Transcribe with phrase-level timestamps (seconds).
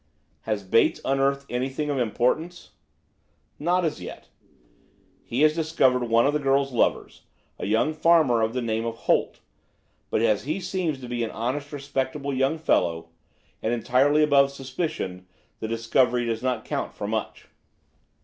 [0.49, 2.71] "Has Bates unearthed anything of importance?"
[3.59, 4.29] "Not as yet.
[5.23, 7.21] He has discovered one of the girl's lovers,
[7.59, 9.41] a young farmer of the name of Holt;
[10.09, 13.09] but as he seems to be an honest, respectable young fellow,
[13.61, 15.27] and entirely above suspicion,
[15.59, 17.49] the discovery does not count for much."